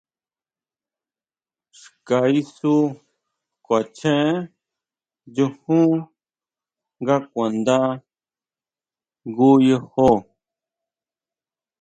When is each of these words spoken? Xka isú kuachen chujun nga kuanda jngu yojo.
Xka 1.79 2.17
isú 2.39 2.75
kuachen 3.65 4.29
chujun 5.33 5.93
nga 7.01 7.15
kuanda 7.31 7.77
jngu 9.25 9.49
yojo. 9.67 10.09